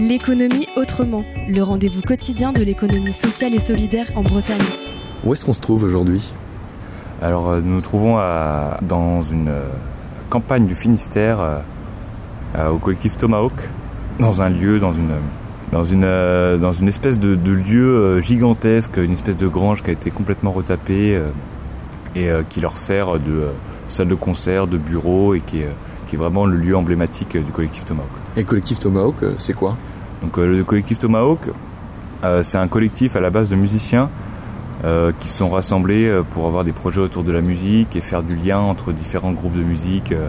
L'économie 0.00 0.68
autrement, 0.76 1.24
le 1.48 1.60
rendez-vous 1.60 2.02
quotidien 2.02 2.52
de 2.52 2.62
l'économie 2.62 3.12
sociale 3.12 3.52
et 3.56 3.58
solidaire 3.58 4.06
en 4.14 4.22
Bretagne. 4.22 4.62
Où 5.24 5.32
est-ce 5.32 5.44
qu'on 5.44 5.52
se 5.52 5.60
trouve 5.60 5.82
aujourd'hui? 5.82 6.32
Alors 7.20 7.48
euh, 7.50 7.60
nous 7.60 7.74
nous 7.74 7.80
trouvons 7.80 8.16
à- 8.16 8.78
dans 8.80 9.22
une 9.22 9.48
euh, 9.48 9.64
campagne 10.30 10.66
du 10.66 10.76
Finistère, 10.76 11.40
euh, 11.40 12.68
au 12.68 12.78
collectif 12.78 13.16
Tomahawk, 13.16 13.54
dans 14.20 14.40
un 14.40 14.50
lieu, 14.50 14.78
dans 14.78 14.92
une, 14.92 15.10
dans 15.72 15.82
une, 15.82 16.04
euh, 16.04 16.58
dans 16.58 16.70
une 16.70 16.86
espèce 16.86 17.18
de, 17.18 17.34
de 17.34 17.50
lieu 17.50 17.96
euh, 17.96 18.22
gigantesque, 18.22 18.98
une 18.98 19.14
espèce 19.14 19.36
de 19.36 19.48
grange 19.48 19.82
qui 19.82 19.90
a 19.90 19.94
été 19.94 20.12
complètement 20.12 20.52
retapée 20.52 21.16
euh, 21.16 21.30
et 22.14 22.28
qui 22.48 22.60
leur 22.60 22.78
sert 22.78 23.18
de 23.18 23.48
salle 23.88 24.06
de 24.06 24.14
concert, 24.14 24.68
de 24.68 24.78
bureau 24.78 25.34
et 25.34 25.40
qui 25.40 25.58
est, 25.58 25.68
qui 26.08 26.16
est 26.16 26.18
vraiment 26.18 26.46
le 26.46 26.56
lieu 26.56 26.76
emblématique 26.76 27.36
euh, 27.36 27.42
du 27.42 27.52
collectif 27.52 27.84
Tomahawk. 27.84 28.10
Et 28.36 28.40
le 28.40 28.46
collectif 28.46 28.78
Tomahawk, 28.80 29.22
euh, 29.22 29.34
c'est 29.36 29.52
quoi? 29.52 29.76
Donc 30.22 30.36
euh, 30.38 30.56
le 30.58 30.64
collectif 30.64 30.98
Tomahawk, 30.98 31.40
euh, 32.24 32.42
c'est 32.42 32.58
un 32.58 32.66
collectif 32.66 33.14
à 33.14 33.20
la 33.20 33.30
base 33.30 33.48
de 33.50 33.54
musiciens 33.54 34.10
euh, 34.84 35.12
qui 35.20 35.28
sont 35.28 35.48
rassemblés 35.48 36.06
euh, 36.06 36.22
pour 36.22 36.46
avoir 36.46 36.64
des 36.64 36.72
projets 36.72 37.00
autour 37.00 37.22
de 37.22 37.30
la 37.30 37.40
musique 37.42 37.94
et 37.94 38.00
faire 38.00 38.22
du 38.22 38.34
lien 38.34 38.58
entre 38.58 38.92
différents 38.92 39.32
groupes 39.32 39.54
de 39.54 39.62
musique 39.62 40.10
euh, 40.10 40.28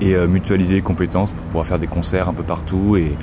et 0.00 0.14
euh, 0.14 0.26
mutualiser 0.26 0.74
les 0.74 0.82
compétences 0.82 1.32
pour 1.32 1.44
pouvoir 1.44 1.66
faire 1.66 1.78
des 1.78 1.86
concerts 1.86 2.28
un 2.28 2.34
peu 2.34 2.42
partout 2.42 2.96
et, 2.96 3.16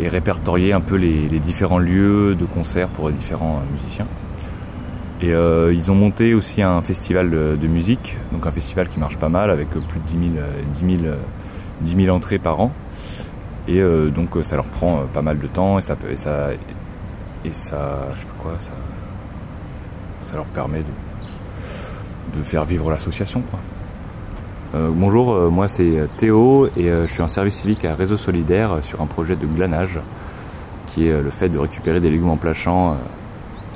et 0.00 0.08
répertorier 0.08 0.72
un 0.72 0.80
peu 0.80 0.96
les, 0.96 1.28
les 1.28 1.38
différents 1.38 1.78
lieux 1.78 2.34
de 2.34 2.46
concerts 2.46 2.88
pour 2.88 3.08
les 3.08 3.14
différents 3.14 3.58
euh, 3.58 3.72
musiciens. 3.72 4.06
Et 5.24 5.32
euh, 5.32 5.72
ils 5.72 5.90
ont 5.90 5.94
monté 5.94 6.34
aussi 6.34 6.60
un 6.60 6.82
festival 6.82 7.30
de, 7.30 7.66
musique, 7.66 8.18
donc 8.30 8.46
un 8.46 8.50
festival 8.50 8.88
qui 8.90 8.98
marche 8.98 9.16
pas 9.16 9.30
mal 9.30 9.48
avec 9.48 9.68
euh, 9.74 9.80
plus 9.80 9.98
de 9.98 10.04
10 10.04 10.32
000, 10.34 10.44
euh, 10.44 10.50
10 10.74 10.98
000, 11.02 11.14
10 11.80 12.04
000 12.04 12.14
entrées 12.14 12.38
par 12.38 12.60
an. 12.60 12.72
Et 13.66 13.80
donc 14.14 14.36
ça 14.42 14.56
leur 14.56 14.66
prend 14.66 15.04
pas 15.14 15.22
mal 15.22 15.38
de 15.38 15.46
temps 15.46 15.78
et 15.78 15.80
ça 15.80 15.96
peut- 15.96 16.10
et 16.10 16.16
ça 16.16 16.48
et 17.46 17.52
ça 17.54 18.08
je 18.14 18.18
sais 18.20 18.26
pas 18.26 18.42
quoi 18.42 18.52
ça 18.58 18.72
leur 20.34 20.44
permet 20.44 20.80
de, 22.36 22.42
faire 22.42 22.66
vivre 22.66 22.90
l'association 22.90 23.42
bonjour, 24.74 25.50
moi 25.50 25.66
c'est 25.66 26.06
Théo 26.18 26.68
et 26.76 26.90
je 26.90 27.06
suis 27.10 27.22
en 27.22 27.28
service 27.28 27.54
civique 27.54 27.86
à 27.86 27.94
Réseau 27.94 28.18
Solidaire 28.18 28.80
sur 28.82 29.00
un 29.00 29.06
projet 29.06 29.34
de 29.34 29.46
glanage 29.46 29.98
qui 30.88 31.08
est 31.08 31.22
le 31.22 31.30
fait 31.30 31.48
de 31.48 31.58
récupérer 31.58 32.00
des 32.00 32.10
légumes 32.10 32.28
en 32.28 32.36
plein 32.36 32.52
champ, 32.52 32.98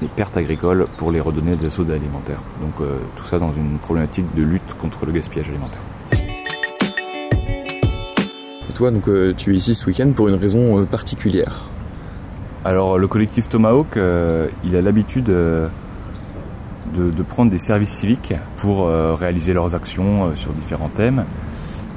les 0.01 0.09
pertes 0.09 0.37
agricoles 0.37 0.87
pour 0.97 1.11
les 1.11 1.21
redonner 1.21 1.57
des 1.57 1.67
assauts 1.67 1.91
alimentaires. 1.91 2.43
Donc 2.61 2.81
euh, 2.81 2.99
tout 3.17 3.25
ça 3.25 3.39
dans 3.39 3.53
une 3.53 3.79
problématique 3.79 4.27
de 4.35 4.43
lutte 4.43 4.75
contre 4.79 5.07
le 5.07 5.13
gaspillage 5.13 5.49
alimentaire. 5.49 5.81
Et 8.71 8.73
toi, 8.75 8.91
donc, 8.91 9.09
euh, 9.09 9.35
tu 9.37 9.55
es 9.55 9.57
ici 9.57 9.75
ce 9.75 9.87
week-end 9.87 10.11
pour 10.15 10.29
une 10.29 10.37
raison 10.37 10.81
euh, 10.81 10.85
particulière. 10.85 11.65
Alors 12.65 12.99
le 12.99 13.09
collectif 13.09 13.49
Tomahawk, 13.49 13.97
il 14.65 14.77
a 14.77 14.83
l'habitude 14.83 15.25
de, 15.25 15.71
de 16.97 17.23
prendre 17.23 17.51
des 17.51 17.57
services 17.57 17.93
civiques 17.93 18.35
pour 18.57 18.89
réaliser 18.89 19.55
leurs 19.55 19.77
actions 19.77 20.35
sur 20.35 20.53
différents 20.53 20.91
thèmes. 20.91 21.25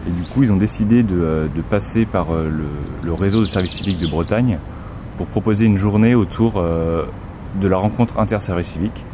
Et 0.08 0.12
du 0.12 0.22
coup, 0.22 0.44
ils 0.44 0.52
ont 0.52 0.58
décidé 0.58 1.02
de, 1.02 1.50
de 1.54 1.62
passer 1.62 2.06
par 2.06 2.28
le, 2.32 2.68
le 3.04 3.14
réseau 3.14 3.42
de 3.42 3.46
services 3.46 3.74
civiques 3.74 3.98
de 3.98 4.08
Bretagne 4.08 4.60
pour 5.18 5.26
proposer 5.26 5.66
une 5.66 5.78
journée 5.78 6.14
autour 6.14 6.64
de 7.60 7.68
la 7.68 7.78
rencontre 7.78 8.20
inter-services 8.20 8.68
civiques 8.68 9.06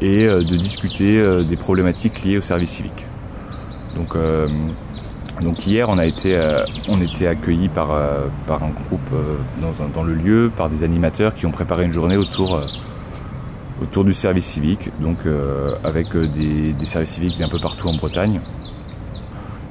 et 0.00 0.24
euh, 0.24 0.44
de 0.44 0.56
discuter 0.56 1.18
euh, 1.18 1.42
des 1.42 1.56
problématiques 1.56 2.22
liées 2.22 2.38
au 2.38 2.42
service 2.42 2.70
civique. 2.70 3.06
Donc, 3.96 4.14
euh, 4.14 4.48
donc 5.42 5.66
hier, 5.66 5.88
on 5.88 5.98
a 5.98 6.06
été, 6.06 6.38
était 7.02 7.26
accueillis 7.26 7.68
par, 7.68 7.88
par 8.46 8.62
un 8.62 8.70
groupe 8.70 9.10
dans, 9.60 9.88
dans 9.94 10.02
le 10.02 10.14
lieu, 10.14 10.50
par 10.54 10.70
des 10.70 10.82
animateurs 10.82 11.34
qui 11.34 11.44
ont 11.44 11.50
préparé 11.50 11.84
une 11.84 11.92
journée 11.92 12.16
autour, 12.16 12.58
autour 13.82 14.04
du 14.04 14.14
service 14.14 14.46
civique, 14.46 14.90
donc 14.98 15.18
avec 15.84 16.16
des, 16.16 16.72
des 16.72 16.86
services 16.86 17.10
civiques 17.10 17.38
d'un 17.38 17.48
peu 17.48 17.58
partout 17.58 17.88
en 17.88 17.94
Bretagne, 17.96 18.40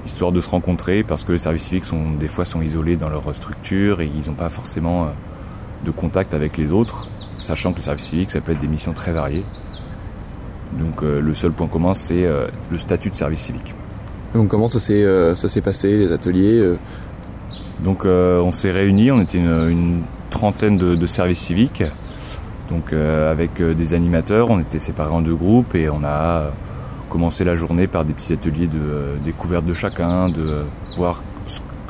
histoire 0.05 0.31
de 0.31 0.39
se 0.39 0.49
rencontrer 0.49 1.03
parce 1.03 1.23
que 1.23 1.31
les 1.31 1.39
services 1.39 1.63
civiques 1.63 1.85
sont 1.85 2.11
des 2.11 2.27
fois 2.27 2.45
sont 2.45 2.61
isolés 2.61 2.95
dans 2.95 3.09
leur 3.09 3.33
structure 3.33 4.01
et 4.01 4.11
ils 4.15 4.29
n'ont 4.29 4.35
pas 4.35 4.49
forcément 4.49 5.09
de 5.83 5.89
contact 5.89 6.35
avec 6.35 6.57
les 6.57 6.71
autres, 6.71 7.07
sachant 7.45 7.71
que 7.71 7.77
le 7.77 7.83
service 7.83 8.05
civique 8.05 8.31
ça 8.31 8.41
peut 8.41 8.51
être 8.51 8.61
des 8.61 8.67
missions 8.67 8.93
très 8.93 9.13
variées. 9.13 9.43
Donc 10.77 11.03
euh, 11.03 11.21
le 11.21 11.33
seul 11.33 11.51
point 11.51 11.67
commun 11.67 11.93
c'est 11.93 12.25
euh, 12.25 12.47
le 12.71 12.77
statut 12.77 13.09
de 13.09 13.15
service 13.15 13.41
civique. 13.41 13.73
Donc 14.33 14.49
comment 14.49 14.67
ça 14.67 14.79
s'est 14.79 15.03
euh, 15.03 15.35
ça 15.35 15.47
s'est 15.47 15.61
passé, 15.61 15.97
les 15.97 16.11
ateliers 16.11 16.61
Donc 17.83 18.05
on 18.05 18.51
s'est 18.51 18.71
réunis, 18.71 19.11
on 19.11 19.21
était 19.21 19.37
une, 19.37 19.69
une 19.69 20.03
trentaine 20.29 20.77
de, 20.77 20.95
de 20.95 21.05
services 21.05 21.39
civiques, 21.39 21.83
donc 22.69 22.91
avec 22.93 23.61
des 23.61 23.93
animateurs, 23.93 24.49
on 24.49 24.59
était 24.59 24.79
séparés 24.79 25.13
en 25.13 25.21
deux 25.21 25.35
groupes 25.35 25.75
et 25.75 25.89
on 25.89 26.03
a 26.03 26.51
commencé 27.09 27.45
la 27.45 27.55
journée 27.55 27.87
par 27.87 28.03
des 28.03 28.13
petits 28.13 28.33
ateliers 28.33 28.67
de 28.67 29.17
découverte 29.23 29.65
de 29.65 29.73
chacun, 29.73 30.27
de 30.27 30.65
voir 30.97 31.21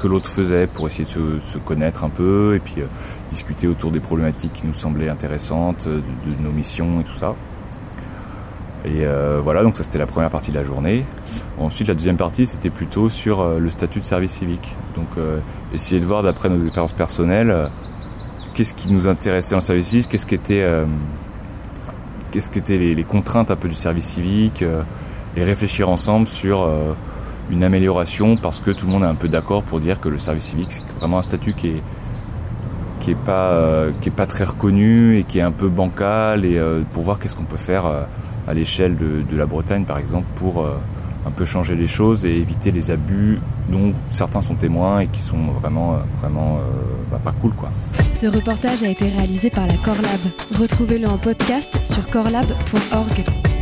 l'autre 0.07 0.27
faisait 0.27 0.67
pour 0.67 0.87
essayer 0.87 1.05
de 1.05 1.39
se, 1.39 1.57
connaître 1.57 2.03
un 2.03 2.09
peu 2.09 2.55
et 2.55 2.59
puis 2.59 2.81
euh, 2.81 2.85
discuter 3.29 3.67
autour 3.67 3.91
des 3.91 3.99
problématiques 3.99 4.53
qui 4.53 4.67
nous 4.67 4.73
semblaient 4.73 5.09
intéressantes, 5.09 5.87
euh, 5.87 6.01
de, 6.25 6.43
nos 6.43 6.51
missions 6.51 7.01
et 7.01 7.03
tout 7.03 7.15
ça. 7.15 7.35
Et 8.85 9.05
euh, 9.05 9.39
voilà, 9.43 9.63
donc 9.63 9.77
ça 9.77 9.83
c'était 9.83 9.97
la 9.97 10.05
première 10.05 10.29
partie 10.29 10.51
de 10.51 10.57
la 10.57 10.63
journée. 10.63 11.05
Ensuite, 11.57 11.87
la 11.87 11.95
deuxième 11.95 12.17
partie, 12.17 12.45
c'était 12.45 12.69
plutôt 12.69 13.09
sur 13.09 13.43
le 13.43 13.69
statut 13.69 13.99
de 13.99 14.05
service 14.05 14.33
civique. 14.33 14.75
Donc, 14.95 15.07
essayer 15.73 15.99
de 15.99 16.05
voir 16.05 16.21
d'après 16.21 16.49
nos 16.49 16.61
expériences 16.61 16.93
personnelles, 16.93 17.67
qu'est-ce 18.55 18.75
qui 18.75 18.91
nous 18.91 19.07
intéressait 19.07 19.55
le 19.55 19.61
service 19.61 19.87
civique, 19.87 20.09
qu'est-ce 20.09 20.25
qui 20.25 20.35
était, 20.35 20.61
euh, 20.61 20.85
qu'est-ce 22.31 22.49
qui 22.49 22.59
étaient 22.59 22.77
les, 22.77 22.93
les 22.93 23.03
contraintes 23.03 23.49
un 23.49 23.55
peu 23.55 23.69
du 23.69 23.73
service 23.73 24.05
civique, 24.05 24.63
et 25.37 25.43
réfléchir 25.43 25.89
ensemble 25.89 26.27
sur 26.27 26.67
une 27.49 27.63
amélioration 27.63 28.35
parce 28.37 28.59
que 28.59 28.71
tout 28.71 28.85
le 28.85 28.91
monde 28.91 29.03
est 29.03 29.07
un 29.07 29.15
peu 29.15 29.27
d'accord 29.27 29.63
pour 29.63 29.79
dire 29.79 29.99
que 29.99 30.09
le 30.09 30.17
service 30.17 30.43
civique, 30.43 30.71
c'est 30.71 30.99
vraiment 30.99 31.19
un 31.19 31.23
statut 31.23 31.53
qui 31.53 31.69
est 31.69 31.83
euh, 33.27 33.91
pas 34.15 34.25
très 34.27 34.43
reconnu 34.43 35.17
et 35.17 35.23
qui 35.23 35.39
est 35.39 35.43
un 35.43 35.51
peu 35.51 35.69
bancal 35.69 36.45
et 36.45 36.57
euh, 36.57 36.81
pour 36.93 37.03
voir 37.03 37.19
qu'est-ce 37.19 37.35
qu'on 37.35 37.43
peut 37.43 37.57
faire 37.57 37.85
euh, 37.85 38.03
à 38.47 38.53
l'échelle 38.53 38.95
de, 38.95 39.23
la 39.31 39.45
Bretagne 39.45 39.83
par 39.83 39.97
exemple 39.97 40.27
pour 40.35 40.65
un 41.25 41.31
peu 41.31 41.45
changer 41.45 41.75
les 41.75 41.87
choses 41.87 42.25
et 42.25 42.35
éviter 42.35 42.71
les 42.71 42.91
abus 42.91 43.39
dont 43.69 43.93
certains 44.11 44.41
sont 44.41 44.53
témoins 44.53 44.99
et 44.99 45.07
qui 45.07 45.21
sont 45.21 45.47
vraiment 45.59 45.97
bah, 47.11 47.19
pas 47.23 47.33
cool 47.41 47.53
quoi. 47.53 47.71
Ce 48.13 48.27
reportage 48.27 48.83
a 48.83 48.89
été 48.89 49.09
réalisé 49.09 49.49
par 49.49 49.65
la 49.65 49.73
Corlab. 49.77 50.21
Retrouvez-le 50.59 51.07
en 51.07 51.17
podcast 51.17 51.79
sur 51.83 52.07
corlab.org. 52.07 53.54